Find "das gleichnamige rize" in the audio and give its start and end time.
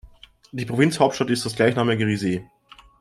1.45-2.41